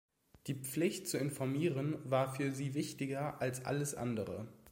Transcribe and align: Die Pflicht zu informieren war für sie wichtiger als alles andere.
Die 0.47 0.55
Pflicht 0.55 1.07
zu 1.07 1.19
informieren 1.19 1.99
war 2.09 2.33
für 2.33 2.51
sie 2.53 2.73
wichtiger 2.73 3.39
als 3.39 3.63
alles 3.65 3.93
andere. 3.93 4.47